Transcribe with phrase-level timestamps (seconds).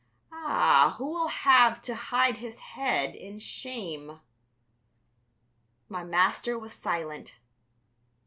[0.31, 4.19] Ah, who will have to hide his head in shame?"
[5.89, 7.37] My master was silent.